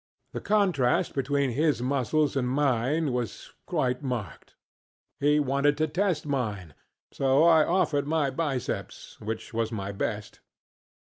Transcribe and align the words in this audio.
The 0.33 0.41
contrast 0.41 1.13
between 1.13 1.51
his 1.51 1.79
muscles 1.83 2.35
and 2.35 2.49
mine 2.49 3.13
was 3.13 3.53
quite 3.67 4.01
marked. 4.01 4.55
He 5.19 5.39
wanted 5.39 5.77
to 5.77 5.85
test 5.87 6.25
mine, 6.25 6.73
so 7.11 7.43
I 7.43 7.63
offered 7.63 8.07
my 8.07 8.31
bicepsŌĆöwhich 8.31 9.53
was 9.53 9.71
my 9.71 9.91
best. 9.91 10.39